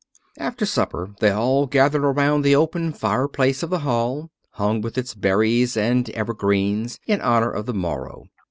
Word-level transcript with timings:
After 0.39 0.65
supper 0.65 1.11
they 1.19 1.29
all 1.29 1.67
gathered 1.67 2.03
around 2.03 2.41
the 2.41 2.55
open 2.55 2.91
fireplace 2.91 3.61
of 3.61 3.69
the 3.69 3.81
hall, 3.85 4.31
hung 4.53 4.81
with 4.81 4.97
its 4.97 5.13
berries 5.13 5.77
and 5.77 6.09
evergreens 6.09 6.99
in 7.05 7.21
honour 7.21 7.51
of 7.51 7.67
the 7.67 7.73
morrow. 7.75 8.25